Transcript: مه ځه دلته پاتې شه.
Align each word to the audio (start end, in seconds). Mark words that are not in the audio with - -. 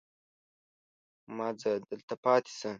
مه 1.35 1.47
ځه 1.61 1.71
دلته 1.89 2.15
پاتې 2.23 2.51
شه. 2.59 2.69